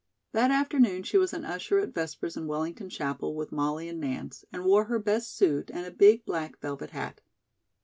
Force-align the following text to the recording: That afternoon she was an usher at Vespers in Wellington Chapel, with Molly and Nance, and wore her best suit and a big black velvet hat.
That 0.31 0.49
afternoon 0.49 1.03
she 1.03 1.19
was 1.19 1.31
an 1.31 1.45
usher 1.45 1.77
at 1.77 1.93
Vespers 1.93 2.35
in 2.35 2.47
Wellington 2.47 2.89
Chapel, 2.89 3.35
with 3.35 3.51
Molly 3.51 3.87
and 3.87 3.99
Nance, 3.99 4.43
and 4.51 4.65
wore 4.65 4.85
her 4.85 4.97
best 4.97 5.37
suit 5.37 5.69
and 5.71 5.85
a 5.85 5.91
big 5.91 6.25
black 6.25 6.59
velvet 6.59 6.89
hat. 6.89 7.21